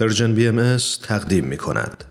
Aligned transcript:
Persian 0.00 0.34
BM 0.34 0.76
تقدیم 1.08 1.44
می 1.44 1.56
کند. 1.56 2.04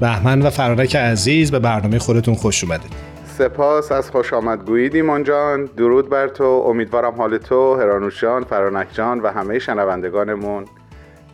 بهمن 0.00 0.42
و 0.42 0.50
فرانک 0.50 0.96
عزیز 0.96 1.50
به 1.50 1.58
برنامه 1.58 1.98
خودتون 1.98 2.34
خوش 2.34 2.64
اومدید. 2.64 2.92
سپاس 3.38 3.92
از 3.92 4.10
خوش 4.10 4.32
آمدگوییت 4.32 4.94
ایمان 4.94 5.24
جان. 5.24 5.64
درود 5.64 6.10
بر 6.10 6.28
تو. 6.28 6.44
امیدوارم 6.44 7.14
حال 7.14 7.38
تو 7.38 7.74
هرانوش 7.74 8.20
جان 8.20 8.44
فرانک 8.44 8.88
جان 8.92 9.20
و 9.20 9.32
همه 9.32 9.58
شنوندگانمون 9.58 10.64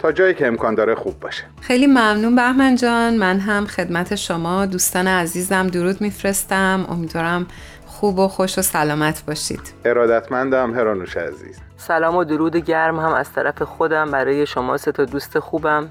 تا 0.04 0.12
جایی 0.12 0.34
که 0.34 0.46
امکان 0.46 0.74
داره 0.74 0.94
خوب 0.94 1.20
باشه. 1.20 1.44
خیلی 1.60 1.86
ممنون 1.86 2.36
بهمن 2.36 2.76
جان. 2.76 3.16
من 3.16 3.40
هم 3.40 3.66
خدمت 3.66 4.14
شما. 4.14 4.66
دوستان 4.66 5.08
عزیزم 5.08 5.66
درود 5.66 6.00
میفرستم. 6.00 6.86
امیدوارم 6.90 7.46
خوب 7.86 8.18
و 8.18 8.28
خوش 8.28 8.58
و 8.58 8.62
سلامت 8.62 9.24
باشید. 9.26 9.60
ارادتمندم 9.84 10.74
هرانوش 10.74 11.16
عزیز. 11.16 11.60
سلام 11.76 12.16
و 12.16 12.24
درود 12.24 12.56
گرم 12.56 13.00
هم 13.00 13.12
از 13.12 13.32
طرف 13.32 13.62
خودم. 13.62 14.10
برای 14.10 14.46
شما 14.46 14.76
سه 14.76 14.92
تا 14.92 15.04
دوست 15.04 15.38
خوبم 15.38 15.90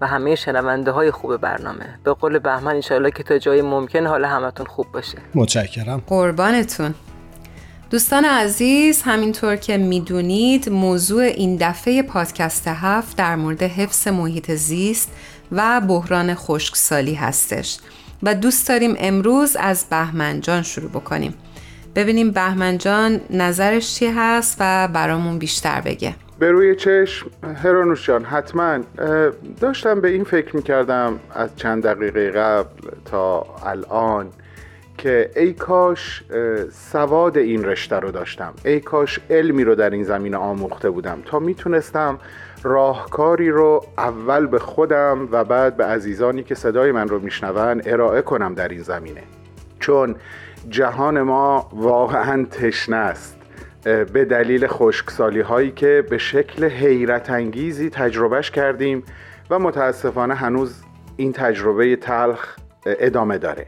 و 0.00 0.06
همه 0.06 0.34
شنونده 0.34 0.90
های 0.90 1.10
خوب 1.10 1.36
برنامه. 1.36 1.98
به 2.04 2.12
قول 2.12 2.38
بهمن 2.38 2.74
انشاءالله 2.74 3.10
که 3.10 3.22
تا 3.22 3.38
جای 3.38 3.62
ممکن 3.62 4.06
حال 4.06 4.24
همتون 4.24 4.66
خوب 4.66 4.86
باشه. 4.92 5.18
متشکرم. 5.34 6.02
قربانتون. 6.06 6.94
دوستان 7.94 8.24
عزیز 8.24 9.02
همینطور 9.02 9.56
که 9.56 9.76
می‌دونید 9.76 10.68
موضوع 10.68 11.22
این 11.22 11.56
دفعه 11.60 12.02
پادکست 12.02 12.68
هفت 12.68 13.16
در 13.16 13.36
مورد 13.36 13.62
حفظ 13.62 14.08
محیط 14.08 14.50
زیست 14.50 15.12
و 15.52 15.80
بحران 15.80 16.34
خشکسالی 16.34 17.14
هستش 17.14 17.78
و 18.22 18.34
دوست 18.34 18.68
داریم 18.68 18.94
امروز 18.98 19.56
از 19.56 19.86
بهمن 19.90 20.40
جان 20.40 20.62
شروع 20.62 20.90
بکنیم. 20.90 21.34
ببینیم 21.94 22.30
بهمن 22.30 22.78
جان 22.78 23.20
نظرش 23.30 23.94
چی 23.94 24.06
هست 24.06 24.56
و 24.60 24.88
برامون 24.88 25.38
بیشتر 25.38 25.80
بگه. 25.80 26.14
به 26.38 26.50
روی 26.50 26.76
چشم 26.76 27.30
هرانوش 27.62 28.06
جان 28.06 28.24
حتما 28.24 28.78
داشتم 29.60 30.00
به 30.00 30.08
این 30.08 30.24
فکر 30.24 30.56
می‌کردم 30.56 31.20
از 31.34 31.50
چند 31.56 31.82
دقیقه 31.82 32.30
قبل 32.30 32.88
تا 33.04 33.46
الان. 33.66 34.26
که 34.98 35.30
ای 35.36 35.52
کاش 35.52 36.24
سواد 36.72 37.38
این 37.38 37.64
رشته 37.64 37.96
رو 37.96 38.10
داشتم. 38.10 38.54
ای 38.64 38.80
کاش 38.80 39.20
علمی 39.30 39.64
رو 39.64 39.74
در 39.74 39.90
این 39.90 40.04
زمینه 40.04 40.36
آموخته 40.36 40.90
بودم 40.90 41.22
تا 41.26 41.38
می‌تونستم 41.38 42.18
راهکاری 42.62 43.50
رو 43.50 43.84
اول 43.98 44.46
به 44.46 44.58
خودم 44.58 45.28
و 45.32 45.44
بعد 45.44 45.76
به 45.76 45.84
عزیزانی 45.84 46.42
که 46.42 46.54
صدای 46.54 46.92
من 46.92 47.08
رو 47.08 47.18
میشنون 47.20 47.82
ارائه 47.86 48.22
کنم 48.22 48.54
در 48.54 48.68
این 48.68 48.82
زمینه. 48.82 49.22
چون 49.80 50.14
جهان 50.68 51.22
ما 51.22 51.70
واقعا 51.72 52.44
تشنه 52.44 52.96
است. 52.96 53.36
به 53.84 54.24
دلیل 54.24 54.66
خشکسالی 54.66 55.40
هایی 55.40 55.70
که 55.70 56.04
به 56.10 56.18
شکل 56.18 56.64
حیرت 56.64 57.30
انگیزی 57.30 57.90
تجربهش 57.90 58.50
کردیم 58.50 59.02
و 59.50 59.58
متاسفانه 59.58 60.34
هنوز 60.34 60.82
این 61.16 61.32
تجربه 61.32 61.96
تلخ 61.96 62.56
ادامه 62.86 63.38
داره. 63.38 63.66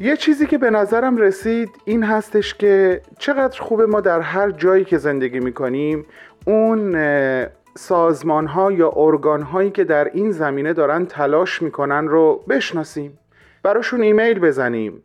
یه 0.00 0.16
چیزی 0.16 0.46
که 0.46 0.58
به 0.58 0.70
نظرم 0.70 1.16
رسید 1.16 1.70
این 1.84 2.02
هستش 2.02 2.54
که 2.54 3.00
چقدر 3.18 3.60
خوبه 3.60 3.86
ما 3.86 4.00
در 4.00 4.20
هر 4.20 4.50
جایی 4.50 4.84
که 4.84 4.98
زندگی 4.98 5.40
می‌کنیم 5.40 6.06
اون 6.46 6.96
سازمان 7.74 8.46
ها 8.46 8.72
یا 8.72 8.92
ارگان 8.96 9.42
هایی 9.42 9.70
که 9.70 9.84
در 9.84 10.04
این 10.04 10.30
زمینه 10.30 10.72
دارن 10.72 11.06
تلاش 11.06 11.62
می‌کنن 11.62 12.08
رو 12.08 12.44
بشناسیم. 12.48 13.18
براشون 13.62 14.02
ایمیل 14.02 14.38
بزنیم 14.38 15.02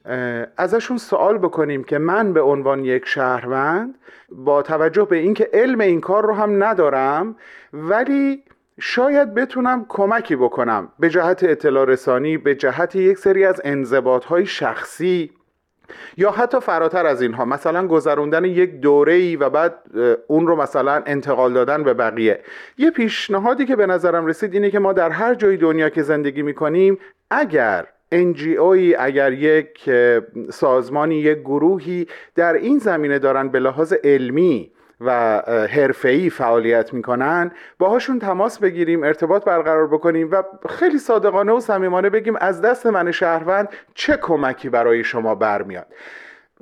ازشون 0.58 0.98
سوال 0.98 1.38
بکنیم 1.38 1.84
که 1.84 1.98
من 1.98 2.34
به 2.34 2.42
عنوان 2.42 2.86
یک 2.86 3.06
شهروند 3.06 3.96
با 4.32 4.62
توجه 4.62 5.06
به 5.06 5.18
اینکه 5.18 5.50
علم 5.54 5.80
این 5.80 6.02
کار 6.02 6.26
رو 6.26 6.34
هم 6.34 6.64
ندارم 6.64 7.36
ولی 7.74 8.44
شاید 8.80 9.34
بتونم 9.34 9.86
کمکی 9.90 10.36
بکنم. 10.36 10.90
به 11.00 11.10
جهت 11.10 11.44
اطلاع 11.44 11.86
رسانی 11.86 12.38
به 12.38 12.56
جهت 12.56 12.96
یک 12.96 13.18
سری 13.18 13.46
از 13.46 13.62
انضباط 13.64 14.26
های 14.26 14.46
شخصی 14.46 15.32
یا 16.18 16.32
حتی 16.32 16.60
فراتر 16.60 17.06
از 17.06 17.22
اینها. 17.22 17.46
مثلا 17.46 17.88
گذروندن 17.88 18.46
یک 18.46 18.80
دوره 18.80 19.14
ای 19.14 19.36
و 19.36 19.50
بعد 19.50 19.76
اون 20.28 20.48
رو 20.48 20.56
مثلا 20.56 21.04
انتقال 21.06 21.54
دادن 21.54 21.84
به 21.84 21.94
بقیه. 21.94 22.40
یه 22.78 22.92
پیشنهادی 22.92 23.66
که 23.66 23.76
به 23.76 23.86
نظرم 23.86 24.26
رسید 24.26 24.54
اینه 24.54 24.72
که 24.72 24.80
ما 24.80 24.94
در 24.94 25.10
هر 25.10 25.36
جای 25.36 25.58
دنیا 25.58 25.90
که 25.90 26.04
زندگی 26.04 26.42
می‌کنیم 26.42 26.98
اگر 27.32 27.88
NGOی 28.14 28.96
اگر 29.00 29.34
یک 29.34 29.90
سازمانی 30.50 31.16
یک 31.16 31.40
گروهی 31.40 32.08
در 32.36 32.54
این 32.54 32.80
زمینه 32.80 33.20
دارن 33.20 33.50
به 33.50 33.60
لحاظ 33.60 33.94
علمی 34.04 34.73
و 35.06 35.42
حرفه‌ای 35.68 36.30
فعالیت 36.30 36.94
می‌کنن 36.94 37.52
باهاشون 37.80 38.20
تماس 38.20 38.60
بگیریم 38.60 39.04
ارتباط 39.04 39.44
برقرار 39.44 39.88
بکنیم 39.88 40.32
و 40.32 40.44
خیلی 40.70 40.98
صادقانه 40.98 41.52
و 41.52 41.60
صمیمانه 41.60 42.10
بگیم 42.10 42.36
از 42.36 42.62
دست 42.62 42.86
من 42.86 43.12
شهروند 43.12 43.70
چه 43.94 44.18
کمکی 44.18 44.70
برای 44.70 45.04
شما 45.04 45.36
برمیاد. 45.36 45.88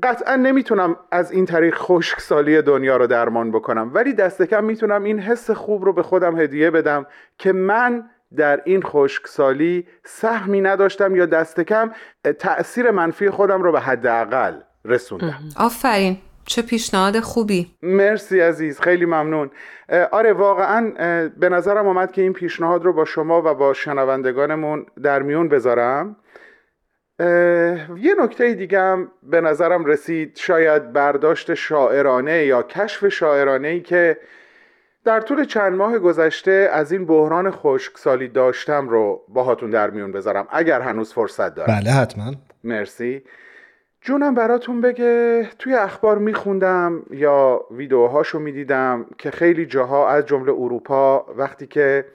قطعا 0.04 0.36
نمی‌تونم 0.36 0.96
از 1.12 1.32
این 1.32 1.46
طریق 1.46 1.76
خشکسالی 1.76 2.62
دنیا 2.62 2.98
رو 2.98 3.08
درمان 3.08 3.52
بکنم 3.52 3.92
ولی 3.94 4.14
دست 4.14 4.42
کم 4.42 4.64
می‌تونم 4.64 5.04
این 5.04 5.20
حس 5.20 5.52
خوب 5.52 5.86
رو 5.86 5.94
به 5.94 6.04
خودم 6.04 6.40
هدیه 6.40 6.72
بدم 6.72 7.06
که 7.38 7.54
من 7.54 8.10
در 8.38 8.62
این 8.66 8.82
خشکسالی 8.82 9.88
سهمی 10.04 10.62
نداشتم 10.62 11.16
یا 11.16 11.26
دست 11.26 11.62
کم 11.62 11.92
تأثیر 12.40 12.92
منفی 12.92 13.30
خودم 13.30 13.64
رو 13.64 13.72
به 13.72 13.80
حداقل 13.80 14.54
رسوندم. 14.86 15.40
آفرین. 15.58 16.18
چه 16.52 16.62
پیشنهاد 16.62 17.20
خوبی؟ 17.20 17.76
مرسی 17.84 18.40
عزیز 18.40 18.80
خیلی 18.80 19.06
ممنون. 19.06 19.52
آره 20.12 20.34
واقعا 20.34 20.92
به 21.38 21.50
نظرم 21.50 21.88
آمد 21.88 22.12
که 22.12 22.22
این 22.22 22.34
پیشنهاد 22.34 22.86
رو 22.86 22.94
با 22.94 23.06
شما 23.06 23.42
و 23.42 23.54
با 23.54 23.74
شنوندگانمون 23.74 24.86
در 25.04 25.22
میون 25.22 25.50
بذارم. 25.50 26.16
یه 27.98 28.16
نکته 28.20 28.54
دیگه 28.54 28.80
هم 28.80 29.12
به 29.24 29.42
نظرم 29.42 29.86
رسید 29.86 30.38
شاید 30.38 30.94
برداشت 30.94 31.54
شاعرانه 31.54 32.46
یا 32.46 32.64
کشف 32.64 33.08
شاعرانه 33.08 33.68
ای 33.68 33.82
که 33.82 34.18
در 35.06 35.22
طول 35.22 35.46
چند 35.46 35.74
ماه 35.74 36.00
گذشته 36.00 36.70
از 36.74 36.92
این 36.92 37.06
بحران 37.06 37.52
خشکسالی 37.52 38.28
داشتم 38.28 38.90
رو 38.90 39.22
باهاتون 39.28 39.70
در 39.70 39.90
میون 39.90 40.12
بذارم 40.12 40.48
اگر 40.52 40.82
هنوز 40.82 41.14
فرصت 41.14 41.56
دارم. 41.56 41.80
بله 41.80 41.92
حتما. 41.92 42.34
مرسی. 42.64 43.24
جونم 44.04 44.36
براتون 44.36 44.82
بگه 44.82 45.50
توی 45.60 45.74
اخبار 45.74 46.18
میخوندم 46.18 47.04
یا 47.12 47.66
ویدیوهاشو 47.72 48.40
می‌دیدم 48.40 49.06
که 49.18 49.32
خیلی 49.32 49.66
جاها 49.66 50.10
از 50.10 50.26
جمله 50.26 50.52
اروپا 50.52 51.26
وقتی 51.38 51.68
که 51.68 52.06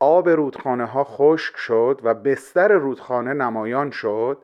آب 0.00 0.28
رودخانه 0.28 0.84
ها 0.84 1.04
خشک 1.04 1.56
شد 1.56 2.00
و 2.04 2.14
بستر 2.14 2.72
رودخانه 2.72 3.32
نمایان 3.32 3.90
شد 3.90 4.38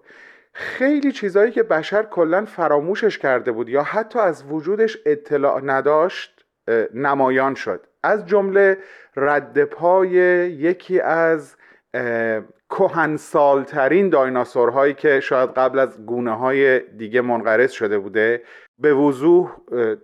خیلی 0.52 1.12
چیزایی 1.12 1.52
که 1.52 1.62
بشر 1.62 2.02
کلا 2.02 2.44
فراموشش 2.44 3.18
کرده 3.18 3.52
بود 3.52 3.68
یا 3.68 3.82
حتی 3.82 4.18
از 4.18 4.44
وجودش 4.50 4.98
اطلاع 5.06 5.60
نداشت 5.64 6.44
نمایان 6.94 7.54
شد. 7.54 7.86
از 8.02 8.26
جمله 8.26 8.78
رد 9.16 9.64
پای 9.64 10.10
یکی 10.50 11.00
از 11.00 11.56
کهنسالترین 12.70 14.08
دایناسورهایی 14.08 14.94
که 14.94 15.20
شاید 15.20 15.50
قبل 15.50 15.78
از 15.78 16.06
گونه 16.06 16.36
های 16.36 16.80
دیگه 16.80 17.20
منقرض 17.20 17.70
شده 17.70 17.98
بوده 17.98 18.42
به 18.78 18.94
وضوح 18.94 19.50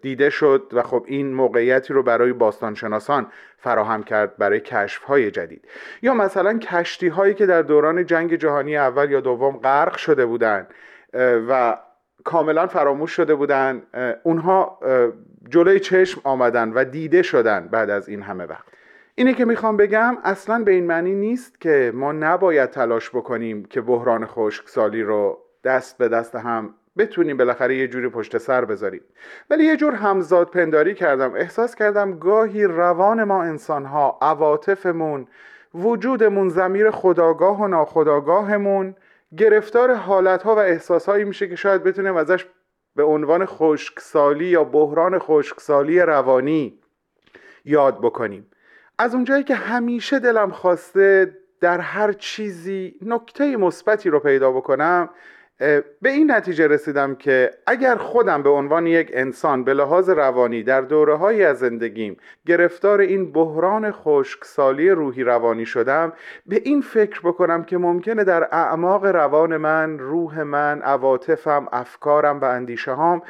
دیده 0.03 0.31
شد 0.31 0.71
و 0.73 0.83
خب 0.83 1.05
این 1.09 1.35
موقعیتی 1.35 1.95
رو 1.95 2.03
برای 2.03 2.33
باستانشناسان 2.33 3.27
فراهم 3.59 4.03
کرد 4.03 4.37
برای 4.37 4.61
کشف 4.61 5.03
های 5.03 5.31
جدید. 5.31 5.69
یا 6.03 6.15
مثلا 6.15 6.59
کشتی 6.59 7.09
هایی 7.09 7.35
که 7.35 7.47
در 7.47 7.63
دوران 7.63 8.07
جنگ 8.07 8.35
جهانی 8.35 8.77
اول 8.77 9.11
یا 9.11 9.21
دوم 9.21 9.57
غرق 9.57 9.97
شده 9.97 10.27
بودند 10.27 10.75
و 11.49 11.77
کاملا 12.25 12.67
فراموش 12.67 13.11
شده 13.11 13.35
بودن 13.35 13.83
اونها 14.23 14.79
جلوی 15.49 15.81
چشم 15.81 16.21
آمدن 16.25 16.73
و 16.73 16.85
دیده 16.85 17.23
شدن 17.23 17.69
بعد 17.69 17.91
از 17.91 18.09
این 18.09 18.23
همه 18.23 18.45
وقت. 18.45 18.65
اینه 19.15 19.35
که 19.35 19.45
می‌خوام 19.45 19.77
بگم 19.77 20.19
اصلا 20.25 20.65
به 20.65 20.73
این 20.73 20.87
معنی 20.87 21.15
نیست 21.15 21.61
که 21.61 21.93
ما 21.95 22.13
نباید 22.13 22.71
تلاش 22.71 23.11
بکنیم 23.11 23.65
که 23.65 23.81
بحران 23.81 24.27
خشکسالی 24.27 25.03
رو 25.03 25.39
دست 25.65 25.99
به 25.99 26.09
دست 26.09 26.35
هم 26.35 26.75
بتونیم 26.99 27.37
بالاخره 27.37 27.77
یه 27.77 27.89
جوری 27.89 28.09
پشت 28.09 28.39
سر 28.39 28.65
بذاریم. 28.65 29.03
ولی 29.51 29.65
یه 29.65 29.77
جور 29.77 29.95
همزاد 29.95 30.51
پنداری 30.51 30.95
کردم. 30.95 31.35
احساس 31.35 31.75
کردم 31.75 32.19
گاهی 32.19 32.65
روان 32.65 33.25
ما 33.25 33.43
انسانها 33.43 34.19
عواطفمون 34.23 35.27
وجودمون 35.75 36.49
زمیر 36.49 36.91
خداگاه 36.91 37.61
و 37.61 37.67
ناخداگاهمون 37.67 38.95
گرفتار 39.37 39.95
حالتها 39.95 40.55
و 40.55 40.59
احساسهایی 40.59 41.25
میشه 41.25 41.49
که 41.49 41.57
شاید 41.57 41.83
بتونیم 41.83 42.17
ازش 42.17 42.47
به 42.97 43.03
عنوان 43.03 43.47
خشکسالی 43.47 44.45
یا 44.45 44.65
بحران 44.65 45.19
خشکسالی 45.19 46.01
روانی 46.01 46.79
یاد 47.65 47.99
بکنیم. 48.01 48.47
از 49.03 49.15
اونجایی 49.15 49.45
که 49.45 49.55
همیشه 49.55 50.19
دلم 50.19 50.51
خواسته 50.51 51.37
در 51.61 51.81
هر 51.81 52.13
چیزی 52.13 52.95
نکته 53.07 53.57
مثبتی 53.57 54.11
رو 54.11 54.21
پیدا 54.21 54.53
بکنم 54.53 55.11
به 56.03 56.11
این 56.11 56.31
نتیجه 56.31 56.67
رسیدم 56.67 57.15
که 57.15 57.51
اگر 57.67 57.97
خودم 57.97 58.43
به 58.43 58.49
عنوان 58.49 58.87
یک 58.87 59.11
انسان 59.13 59.65
به 59.65 59.75
لحاظ 59.75 60.11
روانی 60.11 60.63
در 60.63 60.81
دوره 60.81 61.15
های 61.15 61.45
از 61.45 61.59
زندگیم 61.59 62.17
گرفتار 62.47 63.01
این 63.01 63.33
بحران 63.33 63.93
خشکسالی 63.93 64.91
روحی 64.91 65.25
روانی 65.25 65.67
شدم 65.67 66.13
به 66.47 66.61
این 66.65 66.81
فکر 66.81 67.21
بکنم 67.21 67.65
که 67.65 67.79
ممکنه 67.79 68.25
در 68.25 68.49
اعماق 68.53 69.05
روان 69.05 69.57
من 69.57 69.99
روح 69.99 70.43
من 70.43 70.83
عواطفم 70.83 71.69
افکارم 71.73 72.41
و 72.41 72.45
اندیشه 72.45 72.93
هام 72.93 73.23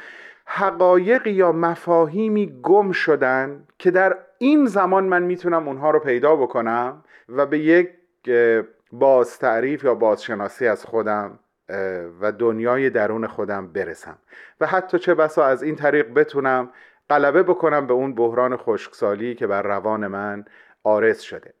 حقایقی 0.45 1.31
یا 1.31 1.51
مفاهیمی 1.51 2.59
گم 2.63 2.91
شدن 2.91 3.63
که 3.77 3.91
در 3.91 4.17
این 4.43 4.65
زمان 4.65 5.03
من 5.03 5.23
می‌تونم 5.23 5.67
اونها 5.67 5.91
رو 5.91 5.99
پیدا 5.99 6.35
بکنم 6.35 7.03
و 7.29 7.45
به 7.45 7.59
یک 7.59 7.89
باز 8.91 9.39
تعریف 9.39 9.83
یا 9.83 9.95
بازشناسی 9.95 10.67
از 10.67 10.85
خودم 10.85 11.39
و 12.21 12.31
دنیای 12.31 12.89
درون 12.89 13.27
خودم 13.27 13.67
برسم. 13.67 14.17
و 14.61 14.65
حتی 14.65 14.99
چه 14.99 15.13
بسا 15.13 15.45
از 15.45 15.63
این 15.63 15.75
طریق 15.75 16.13
بتونم 16.13 16.69
غلبه 17.09 17.43
بکنم 17.43 17.87
به 17.87 17.93
اون 17.93 18.15
بحران 18.15 18.57
خشکسالی 18.57 19.35
که 19.35 19.47
بر 19.47 19.61
روان 19.61 20.07
من 20.07 20.45
آرز 20.83 21.19
شده. 21.19 21.53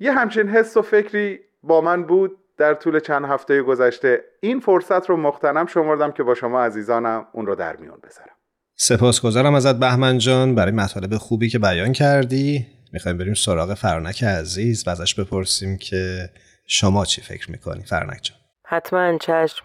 یه 0.00 0.12
همچین 0.12 0.48
حس 0.48 0.76
و 0.76 0.82
فکری 0.82 1.40
با 1.62 1.80
من 1.80 2.02
بود 2.02 2.38
در 2.56 2.74
طول 2.74 3.00
چند 3.00 3.24
هفته 3.24 3.62
گذشته. 3.62 4.24
این 4.40 4.60
فرصت 4.60 5.10
رو 5.10 5.16
مختنم 5.16 5.66
شمردم 5.66 6.12
که 6.12 6.22
با 6.22 6.34
شما 6.34 6.62
عزیزانم 6.62 7.26
اون 7.32 7.46
رو 7.46 7.54
در 7.54 7.76
میون 7.76 7.98
بذارم. 8.02 8.39
سپاسگزارم 8.82 9.54
ازت 9.54 9.76
بهمن 9.76 10.18
جان 10.18 10.54
برای 10.54 10.72
مطالب 10.72 11.16
خوبی 11.16 11.48
که 11.48 11.58
بیان 11.58 11.92
کردی. 11.92 12.66
می‌خوایم 12.92 13.18
بریم 13.18 13.34
سراغ 13.34 13.74
فرانک 13.74 14.24
عزیز. 14.24 14.86
و 14.86 14.90
ازش 14.90 15.14
بپرسیم 15.14 15.78
که 15.78 16.30
شما 16.66 17.04
چی 17.04 17.20
فکر 17.20 17.50
می‌کنی؟ 17.50 17.82
فرانک 17.84 18.20
جان. 18.22 18.36
حتما 18.64 19.18
چشم. 19.18 19.64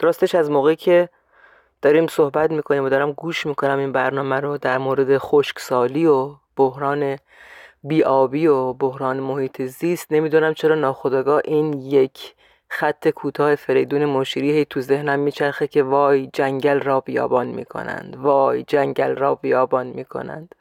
راستش 0.00 0.34
از 0.34 0.50
موقعی 0.50 0.76
که 0.76 1.08
داریم 1.82 2.06
صحبت 2.06 2.50
می‌کنیم 2.50 2.84
و 2.84 2.88
دارم 2.88 3.12
گوش 3.12 3.46
می‌کنم 3.46 3.78
این 3.78 3.92
برنامه 3.92 4.40
رو 4.40 4.58
در 4.58 4.78
مورد 4.78 5.18
خشکسالی 5.18 6.06
و 6.06 6.34
بحران 6.56 7.16
بیابی 7.82 8.46
و 8.46 8.72
بحران 8.72 9.20
محیط 9.20 9.62
زیست 9.62 10.06
نمی‌دونم 10.12 10.54
چرا 10.54 10.74
ناخداگاه 10.74 11.42
این 11.44 11.72
یک 11.72 12.34
خط 12.74 13.08
کوتاه 13.08 13.54
فریدون 13.54 14.04
مشیری 14.04 14.50
هی 14.52 14.64
تو 14.64 14.80
ذهنم 14.80 15.18
میچرخه 15.18 15.66
که 15.66 15.82
وای 15.82 16.26
جنگل 16.32 16.80
را 16.80 17.00
بیابان 17.00 17.46
می‌کنند. 17.46 18.16
وای 18.16 18.62
جنگل 18.62 19.16
را 19.16 19.34
بیابان 19.34 19.86
می‌کنند. 19.86 20.54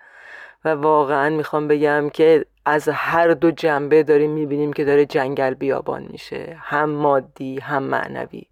و 0.65 0.69
واقعا 0.69 1.29
می‌خوام 1.29 1.67
بگم 1.67 2.09
که 2.09 2.45
از 2.65 2.89
هر 2.89 3.27
دو 3.27 3.51
جنبه 3.51 4.03
داریم 4.03 4.31
می‌بینیم 4.31 4.73
که 4.73 4.85
داره 4.85 5.05
جنگل 5.05 5.53
بیابان 5.53 6.07
میشه. 6.11 6.57
هم 6.59 6.89
مادی 6.89 7.59
هم 7.59 7.83
معنوی. 7.83 8.43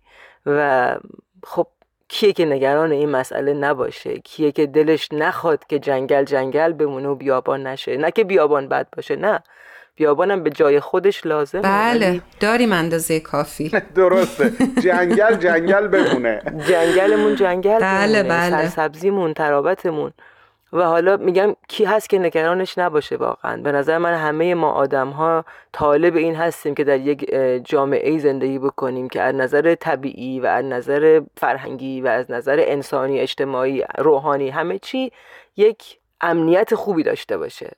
و 0.45 0.95
خب 1.43 1.67
کیه 2.07 2.33
که 2.33 2.45
نگران 2.45 2.91
این 2.91 3.09
مسئله 3.09 3.53
نباشه؟ 3.53 4.19
کیه 4.19 4.51
که 4.51 4.65
دلش 4.65 5.09
نخواد 5.11 5.65
که 5.67 5.79
جنگل 5.79 6.23
جنگل 6.23 6.73
بمونه 6.73 7.07
و 7.07 7.15
بیابان 7.15 7.67
نشه؟ 7.67 7.97
نه 7.97 8.11
که 8.11 8.23
بیابان 8.23 8.67
بد 8.67 8.87
باشه 8.95 9.15
نه. 9.15 9.43
بیابانم 10.01 10.43
به 10.43 10.49
جای 10.49 10.79
خودش 10.79 11.25
لازم 11.25 11.61
بله 11.61 12.21
داریم 12.39 12.73
اندازه 12.73 13.19
کافی. 13.19 13.69
درسته. 13.95 14.51
جنگل 14.83 15.35
جنگل 15.35 15.87
بمونه. 15.87 16.41
جنگلمون 16.67 17.35
جنگل 17.35 17.79
بله 17.79 18.23
بله. 18.23 18.49
سرسبزیمون 18.49 19.33
ترابتمون. 19.33 20.11
و 20.73 20.83
حالا 20.83 21.17
میگم 21.17 21.55
کی 21.67 21.85
هست 21.85 22.09
که 22.09 22.19
نگرانش 22.19 22.77
نباشه 22.77 23.15
واقعا. 23.15 23.61
به 23.61 23.71
نظر 23.71 23.97
من 23.97 24.13
همه 24.13 24.53
ما 24.53 24.71
آدم 24.71 25.09
ها 25.09 25.45
طالب 25.73 26.15
این 26.15 26.35
هستیم 26.35 26.75
که 26.75 26.83
در 26.83 26.99
یک 26.99 27.35
جامعه 27.63 28.19
زندگی 28.19 28.59
بکنیم 28.59 29.09
که 29.09 29.21
از 29.21 29.35
نظر 29.35 29.75
طبیعی 29.75 30.39
و 30.39 30.45
از 30.45 30.65
نظر 30.65 31.21
فرهنگی 31.37 32.01
و 32.01 32.07
از 32.07 32.31
نظر 32.31 32.63
انسانی 32.67 33.19
اجتماعی 33.19 33.83
روحانی 33.97 34.49
همه 34.49 34.79
چی 34.79 35.11
یک 35.57 35.97
امنیت 36.21 36.75
خوبی 36.75 37.03
داشته 37.03 37.37
باشه. 37.37 37.71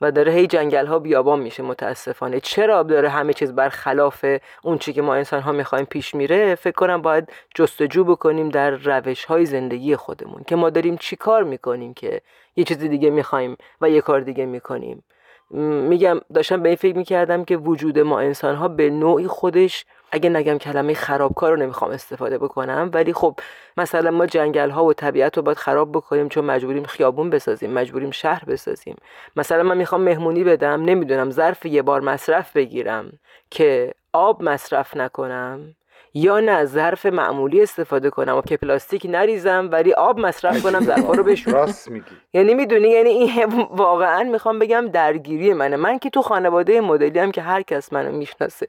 و 0.00 0.12
داره 0.12 0.32
هی 0.32 0.46
جنگل 0.46 0.86
ها 0.86 0.98
بیابان 0.98 1.40
میشه 1.40 1.62
متاسفانه. 1.62 2.40
چرا 2.40 2.82
داره 2.82 3.08
همه 3.08 3.32
چیز 3.32 3.52
برخلاف 3.52 4.24
اون 4.62 4.78
چی 4.78 4.92
که 4.92 5.02
ما 5.02 5.14
انسان 5.14 5.40
ها 5.40 5.52
می‌خوایم 5.52 5.84
پیش 5.84 6.14
میره؟ 6.14 6.54
فکر 6.54 6.74
کنم 6.74 7.02
باید 7.02 7.32
جستجو 7.54 8.04
بکنیم 8.04 8.48
در 8.48 8.70
روش 8.70 9.24
های 9.24 9.46
زندگی 9.46 9.96
خودمون 9.96 10.44
که 10.46 10.56
ما 10.56 10.70
داریم 10.70 10.96
چی 10.96 11.16
کار 11.16 11.44
می‌کنیم 11.44 11.94
که 11.94 12.20
یه 12.56 12.64
چیز 12.64 12.78
دیگه 12.78 13.10
می‌خوایم 13.10 13.56
و 13.80 13.90
یه 13.90 14.00
کار 14.00 14.20
دیگه 14.20 14.46
می‌کنیم. 14.46 15.02
میگم 15.50 16.20
داشتم 16.34 16.62
به 16.62 16.68
این 16.68 16.76
فکر 16.76 16.96
می‌کردم 16.96 17.44
که 17.44 17.56
وجود 17.56 17.98
ما 17.98 18.20
انسان 18.20 18.54
ها 18.54 18.68
به 18.68 18.90
نوعی 18.90 19.26
خودش 19.26 19.84
اگه 20.12 20.30
نگم 20.30 20.58
کلمه 20.58 20.94
خرابکار 20.94 21.50
رو 21.50 21.56
نمی‌خوام 21.56 21.90
استفاده 21.90 22.38
بکنم 22.38 22.90
ولی 22.94 23.12
خب 23.12 23.40
مثلا 23.76 24.10
ما 24.10 24.26
جنگل 24.26 24.70
ها 24.70 24.84
و 24.84 24.92
طبیعت 24.92 25.36
رو 25.36 25.42
باید 25.42 25.58
خراب 25.58 25.92
بکنیم 25.92 26.28
چون 26.28 26.44
مجبوریم 26.44 26.84
خیابون 26.84 27.30
بسازیم 27.30 27.70
مجبوریم 27.72 28.10
شهر 28.10 28.44
بسازیم. 28.44 28.96
مثلا 29.36 29.62
من 29.62 29.76
می‌خوام 29.76 30.02
مهمونی 30.02 30.44
بدم 30.44 30.82
نمی‌دونم 30.84 31.30
ظرف 31.30 31.66
یه 31.66 31.82
بار 31.82 32.00
مصرف 32.00 32.52
بگیرم 32.56 33.12
که 33.50 33.94
آب 34.12 34.42
مصرف 34.42 34.96
نکنم. 34.96 35.74
یا 36.14 36.40
نه 36.40 36.64
ظرف 36.64 37.06
معمولی 37.06 37.62
استفاده 37.62 38.10
کنم 38.10 38.36
و 38.36 38.42
که 38.42 38.56
پلاستیک 38.56 39.06
نریزم 39.10 39.68
ولی 39.72 39.92
آب 39.92 40.20
مصرف 40.20 40.62
کنم 40.62 40.80
ظرفا 40.80 41.12
رو 41.12 41.22
بشورم. 41.22 41.54
راست 41.54 41.90
میگی. 41.90 42.04
یعنی 42.32 42.54
می‌دونی 42.54 42.88
یعنی 42.88 43.08
این 43.08 43.44
واقعا 43.70 44.22
می‌خوام 44.22 44.58
بگم 44.58 44.88
درگیری 44.88 45.52
منه. 45.52 45.76
من 45.76 45.98
که 45.98 46.10
تو 46.10 46.22
خانواده 46.22 46.80
مدلی 46.80 47.18
هم 47.18 47.32
که 47.32 47.42
هر 47.42 47.62
کس 47.62 47.92
منو 47.92 48.12
می‌شناسه 48.12 48.66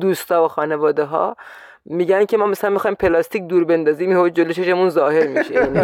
دوستا 0.00 0.44
و 0.44 0.48
خانواده 0.48 1.04
ها 1.04 1.36
میگن 1.84 2.24
که 2.24 2.36
ما 2.36 2.46
مثلا 2.46 2.70
می‌خوایم 2.70 2.94
پلاستیک 2.94 3.42
دور 3.42 3.64
بندازیم 3.64 4.10
یهو 4.10 4.28
جلو 4.28 4.52
چشمون 4.52 4.88
ظاهر 4.88 5.26
میشه. 5.26 5.54
یعنی 5.54 5.78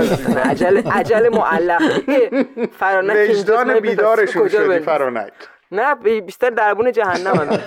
عجل 0.45 0.83
عجل 0.91 1.29
معلق 1.29 1.83
فرانک 2.79 3.31
وجدان 3.31 3.81
بیدارشون 3.81 4.49
شدی 4.49 4.79
فرانک. 4.79 5.33
نه 5.73 5.95
بیشتر 5.95 6.51
دربون 6.51 6.93
جهنم 6.93 7.35
هم 7.35 7.49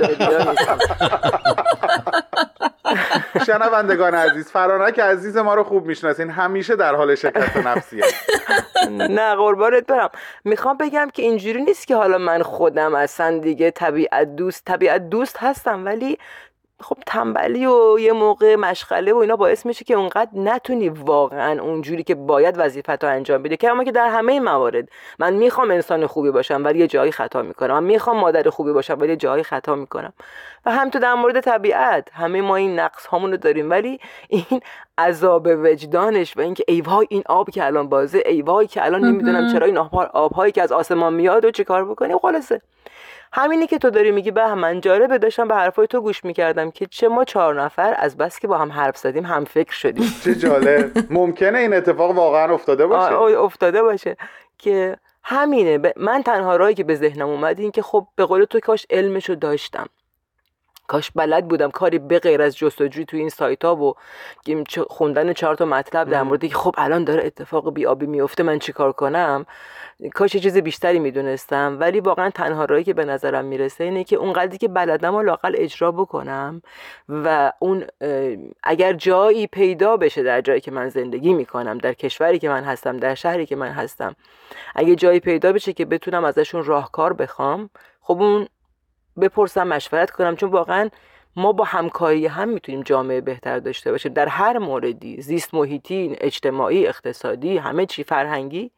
شنوندگان 3.45 4.15
عزیز 4.15 4.51
فرانک 4.51 4.99
عزیز 4.99 5.37
ما 5.37 5.55
رو 5.55 5.63
خوب 5.63 5.85
می‌شناسین. 5.85 6.29
همیشه 6.29 6.75
در 6.75 6.95
حال 6.95 7.15
شکست 7.15 7.57
نفسیه. 7.57 8.03
نه 8.91 9.35
قربانت 9.35 9.85
برم. 9.85 10.09
می‌خوام 10.43 10.77
بگم 10.77 11.07
که 11.13 11.21
اینجوری 11.21 11.61
نیست 11.61 11.87
که 11.87 11.95
حالا 11.95 12.17
من 12.17 12.43
خودم 12.43 12.95
اصلا 12.95 13.39
دیگه 13.39 13.71
طبیعت 13.71 14.35
دوست 14.35 14.65
طبیعت 14.65 15.09
دوست 15.09 15.37
هستم 15.39 15.85
ولی 15.85 16.17
خب 16.81 16.97
تنبلی 17.05 17.65
و 17.65 17.99
یه 17.99 18.13
موقع 18.13 18.55
مشغله 18.55 19.13
و 19.13 19.17
اینا 19.17 19.35
باعث 19.35 19.65
میشه 19.65 19.85
که 19.85 19.93
اونقدر 19.93 20.29
نتونی 20.35 20.89
واقعا 20.89 21.61
اونجوری 21.61 22.03
که 22.03 22.15
باید 22.15 22.55
وظیفت 22.57 23.03
رو 23.03 23.09
انجام 23.09 23.43
بده 23.43 23.57
که 23.57 23.69
اما 23.69 23.83
که 23.83 23.91
در 23.91 24.07
همه 24.07 24.39
موارد 24.39 24.89
من 25.19 25.33
می‌خوام 25.33 25.71
انسان 25.71 26.07
خوبی 26.07 26.31
باشم 26.31 26.63
ولی 26.63 26.79
یه 26.79 26.87
جایی 26.87 27.11
خطا 27.11 27.41
می‌کنم. 27.41 27.73
من 27.73 27.83
می‌خوام 27.83 28.17
مادر 28.17 28.49
خوبی 28.49 28.71
باشم 28.71 28.97
ولی 28.99 29.09
یه 29.09 29.15
جایی 29.15 29.43
خطا 29.43 29.75
می‌کنم. 29.75 30.13
و 30.65 30.71
هم 30.71 30.89
تو 30.89 30.99
در 30.99 31.13
مورد 31.13 31.39
طبیعت 31.39 32.07
همه 32.13 32.41
ما 32.41 32.55
این 32.55 32.79
نقص 32.79 33.05
هامون 33.05 33.31
رو 33.31 33.37
داریم. 33.37 33.69
ولی 33.69 33.99
این 34.27 34.61
عذاب 34.97 35.47
وجدانش 35.47 36.37
و 36.37 36.41
اینکه 36.41 36.63
ای 36.67 36.81
وای 36.81 37.07
این 37.09 37.23
آب 37.25 37.49
که 37.49 37.65
الان 37.65 37.89
بازه 37.89 38.23
ای 38.25 38.41
وای 38.41 38.67
که 38.67 38.85
الان 38.85 39.01
نمی‌دونم 39.05 39.51
چرا 39.51 39.65
این 39.65 39.77
آبهایی 40.13 40.51
که 40.51 40.61
از 40.61 40.71
آسمان 40.71 41.13
میاد 41.13 41.45
و 41.45 41.51
چیکار 41.51 41.85
بکنی 41.85 42.13
خلاصه. 42.21 42.61
همینی 43.33 43.67
که 43.67 43.77
تو 43.77 43.89
داری 43.89 44.11
میگی 44.11 44.31
به 44.31 44.53
من 44.53 44.81
جالبه 44.81 45.17
داشتم 45.17 45.47
به 45.47 45.55
حرفای 45.55 45.87
تو 45.87 46.01
گوش 46.01 46.25
می‌کردم 46.25 46.71
که 46.71 46.85
چه 46.85 47.07
ما 47.07 47.23
چهار 47.23 47.61
نفر 47.61 47.95
از 47.97 48.17
بس 48.17 48.39
که 48.39 48.47
با 48.47 48.57
هم 48.57 48.71
حرف 48.71 48.97
زدیم 48.97 49.25
هم 49.25 49.45
فکر 49.45 49.73
شدیم. 49.73 50.13
چه 50.23 50.35
جالب. 50.35 50.91
ممکنه 51.09 51.57
این 51.57 51.73
اتفاق 51.73 52.11
واقعا 52.11 52.53
افتاده 52.53 52.87
باشه. 52.87 53.13
افتاده 53.15 53.81
باشه. 53.81 54.17
که 54.57 54.97
همینه. 55.23 55.93
من 55.97 56.23
تنها 56.23 56.55
راهی 56.55 56.73
که 56.73 56.83
به 56.83 56.95
ذهنم 56.95 57.29
اومد 57.29 57.59
این 57.59 57.71
که 57.71 57.81
خب 57.81 58.07
به 58.15 58.25
قول 58.25 58.43
تو 58.43 58.59
کاش 58.59 58.85
علمشو 58.89 59.35
داشتم. 59.35 59.85
کاش 60.87 61.11
بلد 61.11 61.47
بودم 61.47 61.71
کاری 61.71 61.99
به 61.99 62.19
غیر 62.19 62.41
از 62.41 62.57
جستجوی 62.57 63.05
تو 63.05 63.17
این 63.17 63.29
سایت 63.29 63.65
ها 63.65 63.75
و 63.75 63.93
خوندن 64.89 65.33
چهار 65.33 65.55
تا 65.55 65.65
مطلب 65.65 66.09
در 66.09 66.23
موردی 66.23 66.49
که 66.49 66.55
خب 66.55 66.75
الان 66.77 67.03
داره 67.03 67.25
اتفاق 67.25 67.73
بیابی 67.73 68.05
میفته 68.05 68.43
من 68.43 68.59
چیکار 68.59 68.91
کنم؟ 68.91 69.45
کاش 70.13 70.35
یه 70.35 70.41
چیز 70.41 70.57
بیشتری 70.57 70.99
می‌دونستم. 70.99 71.77
ولی 71.79 71.99
واقعا 71.99 72.29
تنها 72.29 72.65
راهی 72.65 72.83
که 72.83 72.93
به 72.93 73.05
نظرم 73.05 73.45
می‌رسه 73.45 73.83
اینه 73.83 74.03
که 74.03 74.15
اون 74.15 74.33
قدری 74.33 74.57
که 74.57 74.67
بلدم 74.67 75.15
و 75.15 75.21
لاقل 75.21 75.53
اجرا 75.57 75.91
بکنم 75.91 76.61
و 77.09 77.51
اون 77.59 77.85
اگر 78.63 78.93
جایی 78.93 79.47
پیدا 79.47 79.97
بشه 79.97 80.23
در 80.23 80.41
جایی 80.41 80.61
که 80.61 80.71
من 80.71 80.89
زندگی 80.89 81.33
می‌کنم 81.33 81.77
در 81.77 81.93
کشوری 81.93 82.39
که 82.39 82.49
من 82.49 82.63
هستم 82.63 82.97
در 82.97 83.15
شهری 83.15 83.45
که 83.45 83.55
من 83.55 83.71
هستم 83.71 84.15
اگه 84.75 84.95
جایی 84.95 85.19
پیدا 85.19 85.53
بشه 85.53 85.73
که 85.73 85.85
بتونم 85.85 86.25
ازشون 86.25 86.63
راهکار 86.63 87.13
بخوام 87.13 87.69
خب 88.01 88.21
اون 88.21 88.47
بپرسم 89.21 89.67
مشورت 89.67 90.11
کنم 90.11 90.35
چون 90.35 90.49
واقعا 90.49 90.89
ما 91.35 91.51
با 91.51 91.63
همکاری 91.63 92.27
هم 92.27 92.49
می‌تونیم 92.49 92.81
جامعه 92.81 93.21
بهتر 93.21 93.59
داشته 93.59 93.91
باشیم 93.91 94.13
در 94.13 94.27
هر 94.27 94.57
موردی 94.57 95.21
زیست 95.21 95.53
محیطی 95.53 96.17
اجتماعی 96.21 96.87
اقتصادی 96.87 97.57
همه 97.57 97.85
چی 97.85 98.03
فرهنگی 98.03 98.71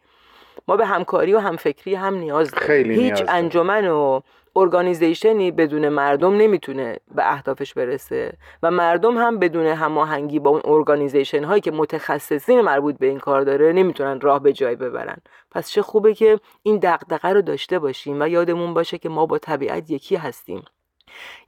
ما 0.67 0.77
به 0.77 0.85
همکاری 0.85 1.33
و 1.33 1.39
همفکری 1.39 1.95
هم 1.95 2.15
نیاز 2.15 2.51
داریم 2.51 2.67
خیلی 2.67 3.03
هیچ. 3.03 3.23
انجمن 3.27 3.87
و 3.87 4.21
organization 4.59 5.44
ی 5.44 5.51
بدون 5.51 5.89
مردم 5.89 6.35
نمی‌تونه 6.35 6.97
به 7.15 7.33
اهدافش 7.33 7.73
برسه 7.73 8.33
و 8.63 8.71
مردم 8.71 9.17
هم 9.17 9.39
بدون 9.39 9.65
هماهنگی 9.65 10.39
با 10.39 10.49
اون 10.49 10.61
organization 10.65 11.43
هایی 11.43 11.61
که 11.61 11.71
متخصصین 11.71 12.61
مربوط 12.61 12.97
به 12.97 13.05
این 13.05 13.19
کار 13.19 13.41
داره 13.41 13.73
نمی‌تونن 13.73 14.21
راه 14.21 14.39
به 14.43 14.53
جای 14.53 14.75
ببرن. 14.75 15.17
پس 15.51 15.71
چه 15.71 15.81
خوبه 15.81 16.13
که 16.13 16.39
این 16.63 16.79
دغدغه 16.83 17.29
رو 17.29 17.41
داشته 17.41 17.79
باشیم 17.79 18.21
و 18.21 18.27
یادمون 18.27 18.73
باشه 18.73 18.97
که 18.97 19.09
ما 19.09 19.25
با 19.25 19.37
طبیعت 19.37 19.91
یکی 19.91 20.15
هستیم. 20.15 20.63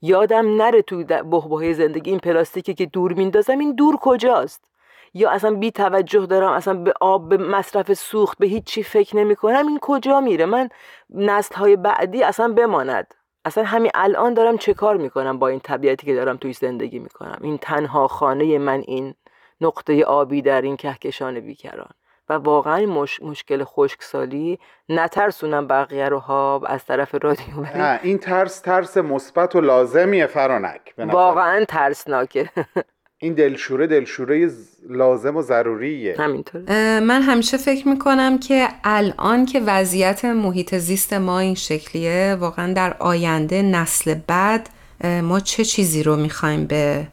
یادم 0.01 0.55
نره 0.57 0.81
توی 0.81 1.03
بحبوحه 1.03 1.73
زندگی 1.73 2.09
این 2.09 2.19
پلاستیکی 2.19 2.73
که 2.73 2.85
دور 2.85 3.13
میندازم 3.13 3.59
این 3.59 3.75
دور 3.75 3.97
کجاست؟ 4.01 4.70
یا 5.13 5.29
اصلا 5.29 5.55
بی 5.55 5.71
توجه 5.71 6.25
دارم 6.25 6.51
اصلا 6.51 6.73
به 6.73 6.93
آب 7.01 7.29
به 7.29 7.37
مصرف 7.37 7.93
سوخت 7.93 8.37
به 8.37 8.47
هیچ 8.47 8.63
چی 8.63 8.83
فکر 8.83 9.17
نمی 9.17 9.35
کنم 9.35 9.67
این 9.67 9.79
کجا 9.81 10.19
میره؟ 10.19 10.45
من 10.45 10.69
نسل 11.09 11.55
های 11.55 11.75
بعدی 11.75 12.23
اصلا 12.23 12.53
بماند. 12.53 13.13
اصلا 13.45 13.63
همین 13.63 13.91
الان 13.95 14.33
دارم 14.33 14.57
چه 14.57 14.73
کار 14.73 14.97
می‌کنم 14.97 15.39
با 15.39 15.47
این 15.47 15.59
طبیعتی 15.59 16.05
که 16.05 16.15
دارم 16.15 16.37
توی 16.37 16.53
زندگی 16.53 16.99
می‌کنم؟ 16.99 17.39
این 17.41 17.57
تنها 17.57 18.07
خانه 18.07 18.57
من 18.57 18.83
این 18.87 19.13
نقطه 19.61 20.03
آبی 20.03 20.41
در 20.41 20.61
این 20.61 20.77
کهکشان 20.77 21.39
بیکران. 21.39 21.89
و 22.29 22.33
واقعا 22.33 22.85
مش... 22.85 23.21
مشکل 23.21 23.63
خشکسالی 23.63 24.59
نترسونم 24.89 25.67
بقیه 25.67 26.09
رو 26.09 26.19
ها 26.19 26.61
از 26.65 26.85
طرف 26.85 27.15
رادیو 27.23 27.65
این 28.03 28.17
ترس 28.17 28.59
ترس 28.59 28.97
مثبت 28.97 29.55
و 29.55 29.61
لازمیه 29.61 30.27
فرانک. 30.27 30.93
واقعا 30.97 31.65
ترسناکه. 31.65 32.49
این 33.23 33.33
دلشوره 33.33 33.87
دلشوره 33.87 34.51
لازم 34.89 35.35
و 35.35 35.41
ضروریه. 35.41 36.15
همینطور 36.19 36.61
من 36.99 37.21
همیشه 37.21 37.57
فکر 37.57 37.87
می‌کنم 37.87 38.39
که 38.39 38.67
الان 38.83 39.45
که 39.45 39.59
وضعیت 39.59 40.25
محیط 40.25 40.75
زیست 40.75 41.13
ما 41.13 41.39
این 41.39 41.55
شکلیه 41.55 42.37
واقعا 42.39 42.73
در 42.73 42.95
آینده 42.99 43.61
نسل 43.61 44.15
بعد 44.27 44.69
ما 45.03 45.39
چه 45.39 45.65
چیزی 45.65 46.03
رو 46.03 46.15
می‌خوایم 46.15 46.65
به 46.65 47.07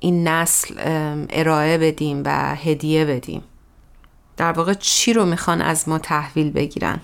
این 0.00 0.28
نسل 0.28 0.74
ارائه 1.30 1.78
بدیم 1.78 2.22
و 2.24 2.54
هدیه 2.54 3.04
بدیم؟ 3.04 3.42
در 4.36 4.52
واقع 4.52 4.74
چی 4.74 5.12
رو 5.12 5.24
می‌خوان 5.24 5.62
از 5.62 5.88
ما 5.88 5.98
تحویل 5.98 6.50
بگیرن؟ 6.50 7.00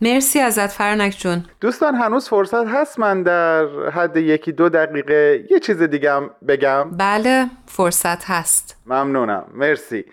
مرسی 0.00 0.40
ازت 0.40 0.66
فرنک 0.66 1.16
جون. 1.18 1.44
دوستان 1.60 1.94
هنوز 1.94 2.28
فرصت 2.28 2.66
هست 2.66 2.98
من 2.98 3.22
در 3.22 3.66
حد 3.90 4.16
یکی 4.16 4.52
دو 4.52 4.68
دقیقه 4.68 5.44
یه 5.50 5.58
چیز 5.60 5.82
دیگه 5.82 6.12
هم 6.12 6.30
بگم؟ 6.48 6.90
بله 6.90 7.46
فرصت 7.66 8.30
هست. 8.30 8.82
ممنونم. 8.86 9.44
مرسی. 9.54 10.04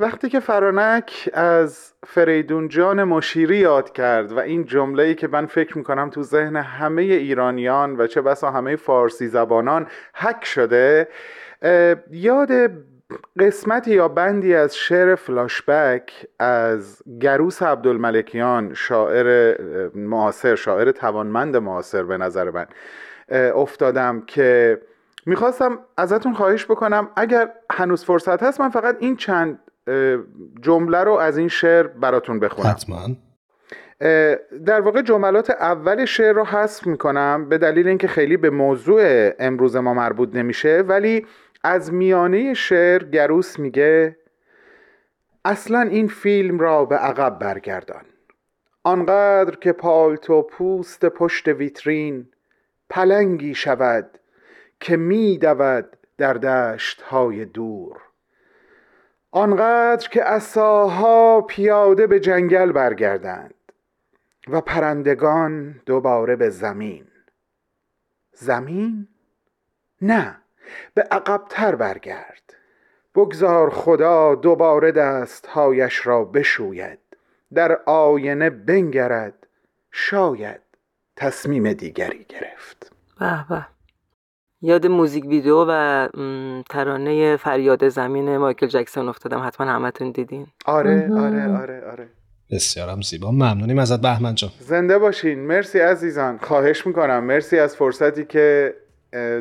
وقتی 0.00 0.28
که 0.28 0.40
فرانک 0.40 1.30
از 1.32 1.92
فریدون 2.06 2.68
جان 2.68 3.04
مشیری 3.04 3.56
یاد 3.56 3.92
کرد 3.92 4.32
و 4.32 4.38
این 4.38 4.64
جمله 4.64 5.02
ای 5.02 5.14
که 5.14 5.28
من 5.28 5.46
فکر 5.46 5.78
می‌کنم 5.78 6.10
تو 6.10 6.22
ذهن 6.22 6.56
همه 6.56 7.02
ایرانیان 7.02 7.96
و 7.96 8.06
چه 8.06 8.22
بسا 8.22 8.50
همه 8.50 8.76
فارسی 8.76 9.28
زبانان 9.28 9.86
حک 10.14 10.44
شده 10.44 11.08
یاد 12.10 12.50
قسمتی 13.38 13.90
یا 13.90 14.08
بندی 14.08 14.54
از 14.54 14.76
شعر 14.76 15.14
فلاشبک 15.14 16.26
از 16.38 17.02
گروس 17.20 17.62
عبدالملکیان 17.62 18.74
شاعر 18.74 19.56
معاصر 19.94 20.54
شاعر 20.54 20.92
توانمند 20.92 21.56
معاصر 21.56 22.02
به 22.02 22.16
نظر 22.16 22.50
من 22.50 22.66
افتادم 23.54 24.22
که 24.26 24.80
می‌خواستم 25.26 25.78
ازتون 25.96 26.34
خواهش 26.34 26.64
بکنم 26.64 27.08
اگر 27.16 27.50
هنوز 27.72 28.04
فرصت 28.04 28.42
هست 28.42 28.60
من 28.60 28.68
فقط 28.68 28.96
این 29.00 29.16
چند 29.16 29.58
جمله 30.60 31.04
رو 31.04 31.12
از 31.12 31.38
این 31.38 31.48
شعر 31.48 31.86
براتون 31.86 32.40
بخونم. 32.40 32.68
حتما. 32.70 33.08
در 34.66 34.80
واقع 34.80 35.02
جملات 35.02 35.50
اول 35.50 36.04
شعر 36.04 36.32
رو 36.32 36.44
حذف 36.44 36.86
می‌کنم 36.86 37.48
به 37.48 37.58
دلیل 37.58 37.88
اینکه 37.88 38.08
خیلی 38.08 38.36
به 38.36 38.50
موضوع 38.50 39.30
امروز 39.38 39.76
ما 39.76 39.94
مربوط 39.94 40.34
نمیشه 40.34 40.84
ولی 40.88 41.26
از 41.64 41.92
میانه 41.92 42.54
شعر 42.54 43.04
گروس 43.04 43.58
میگه 43.58 44.16
اصلا 45.44 45.80
این 45.80 46.08
فیلم 46.08 46.60
را 46.60 46.84
به 46.84 46.96
عقب 46.96 47.38
برگردان. 47.38 48.04
آنقدر 48.84 49.56
که 49.56 49.72
پالتو 49.72 50.42
پوست 50.42 51.06
پشت 51.06 51.48
ویترین 51.48 52.28
پلنگی 52.90 53.54
شود 53.54 54.18
که 54.80 54.96
میدود 54.96 55.96
در 56.18 56.34
دشت 56.34 57.02
های 57.02 57.44
دور. 57.44 57.96
آنقدر 59.30 60.08
که 60.08 60.24
اساها 60.24 61.40
پیاده 61.40 62.06
به 62.06 62.20
جنگل 62.20 62.72
برگردند 62.72 63.54
و 64.48 64.60
پرندگان 64.60 65.80
دوباره 65.86 66.36
به 66.36 66.50
زمین. 66.50 67.06
زمین؟ 68.32 69.08
نه. 70.02 70.36
به 70.94 71.02
عقبتر 71.02 71.74
برگرد. 71.74 72.54
بگذار 73.14 73.70
خدا 73.70 74.34
دوباره 74.34 74.92
دستهایش 74.92 76.06
را 76.06 76.24
بشوید 76.24 76.98
در 77.54 77.80
آینه 77.86 78.50
بنگرد. 78.50 79.46
شاید 79.90 80.60
تصمیم 81.16 81.72
دیگری 81.72 82.26
گرفت. 82.28 82.92
به 83.20 83.44
به. 83.48 83.66
یاد 84.60 84.86
موزیک 84.86 85.24
ویدیو 85.24 85.64
و 85.68 86.08
ترانه 86.70 87.36
فریاد 87.36 87.88
زمین 87.88 88.36
مایکل 88.36 88.66
جکسون 88.66 89.08
افتادم. 89.08 89.46
حتما 89.46 89.66
همتون 89.66 90.10
دیدین. 90.10 90.46
آره 90.66 91.10
آره 91.18 91.58
آره 91.58 91.90
آره. 91.90 92.08
بسیارم 92.50 93.00
زیبا. 93.00 93.30
ممنونیم 93.30 93.78
ازت 93.78 94.00
بهمن 94.00 94.34
جان 94.34 94.50
زنده 94.60 94.98
باشین. 94.98 95.38
مرسی 95.38 95.78
عزیزان. 95.78 96.38
خواهش 96.38 96.86
می‌کنم. 96.86 97.24
مرسی 97.24 97.58
از 97.58 97.76
فرصتی 97.76 98.24
که 98.24 98.74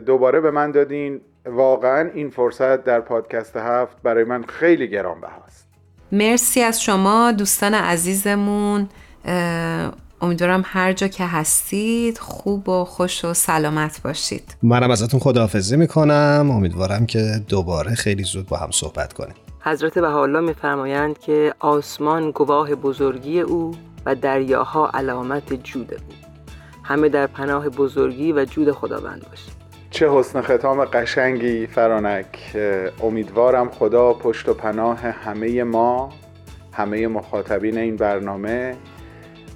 دوباره 0.06 0.42
به 0.42 0.52
من 0.52 0.72
دادین. 0.72 1.22
واقعا 1.46 2.10
این 2.14 2.30
فرصت 2.30 2.84
در 2.84 3.00
پادکست 3.00 3.56
هفت 3.56 4.02
برای 4.04 4.24
من 4.24 4.44
خیلی 4.44 4.90
گرانبهاست 4.90 5.68
مرسی 6.12 6.62
از 6.62 6.84
شما 6.84 7.32
دوستان 7.32 7.74
عزیزمون. 7.74 8.90
امیدوارم 10.22 10.64
هر 10.66 10.94
جا 10.94 11.08
که 11.08 11.26
هستید 11.26 12.18
خوب 12.18 12.70
و 12.70 12.86
خوش 12.86 13.26
و 13.26 13.34
سلامت 13.34 14.02
باشید. 14.04 14.56
منم 14.64 14.92
ازتون 14.92 15.20
خداحافظی 15.20 15.78
می‌کنم. 15.78 16.48
امیدوارم 16.52 17.06
که 17.06 17.42
دوباره 17.48 17.96
خیلی 17.96 18.24
زود 18.24 18.48
با 18.48 18.58
هم 18.58 18.72
صحبت 18.72 19.14
کنیم. 19.14 19.36
حضرت 19.60 20.00
بهاءالله 20.00 20.40
میفرمایند 20.40 21.20
که 21.20 21.54
آسمان 21.60 22.32
گواه 22.32 22.76
بزرگی 22.76 23.40
او 23.40 23.76
و 24.06 24.16
دریاها 24.16 24.90
علامت 24.94 25.54
جود 25.54 25.94
او. 25.94 26.00
همه 26.84 27.10
در 27.10 27.28
پناه 27.28 27.70
بزرگی 27.70 28.32
و 28.32 28.46
جود 28.46 28.72
خداوند 28.72 29.26
باشید. 29.30 29.57
چه 29.98 30.10
حسن 30.12 30.42
ختام 30.42 30.86
قشنگی 30.86 31.68
فرانک. 31.68 32.58
امیدوارم 33.04 33.70
خدا 33.70 34.14
پشت 34.14 34.50
و 34.50 34.54
پناه 34.54 35.00
همه 35.00 35.64
ما 35.64 36.10
همه 36.74 37.08
مخاطبین 37.08 37.78
این 37.78 37.96
برنامه 37.96 38.76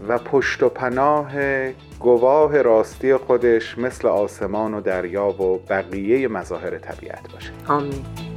و 0.07 0.17
پشت 0.17 0.63
و 0.63 0.69
پناه 0.69 1.31
گواه 1.99 2.61
راستی 2.61 3.15
خودش 3.15 3.77
مثل 3.77 4.07
آسمان 4.07 4.73
و 4.73 4.81
دریا 4.81 5.41
و 5.41 5.57
بقیه 5.69 6.27
مظاهر 6.27 6.77
طبیعت 6.77 7.31
باشه. 7.33 7.51
آمین. 7.67 8.30